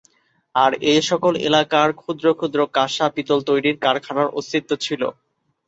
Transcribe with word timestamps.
আর 0.55 0.71
এ 0.85 1.05
সকল 1.09 1.33
এলাকার 1.41 1.89
ক্ষুদ্র 1.95 2.25
ক্ষুদ্র 2.33 2.59
কাঁসা-পিতল 2.75 3.39
তৈরীর 3.49 3.75
কারখানার 3.79 4.27
অস্তিত্ব 4.33 4.71
ছিল। 4.85 5.01